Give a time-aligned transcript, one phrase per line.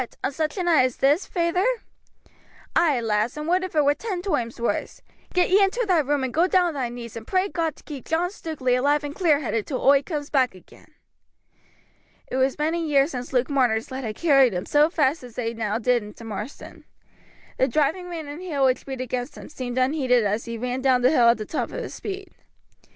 [0.23, 1.63] on such a night as this, feyther?"
[2.75, 5.03] "Ay, lass, and would if it were ten toimes wurse.
[5.31, 7.83] Get ye into thy room, and go down on thy knees, and pray God to
[7.83, 10.91] keep John Stukeley alive and clear headed till oi coomes back again."
[12.25, 15.53] It was many years since Luke Marner's legs had carried him so fast as they
[15.53, 16.83] now did into Marsden.
[17.59, 21.03] The driving rain and hail which beat against him seemed unheeded as he ran down
[21.03, 22.31] the hill at the top of his speed.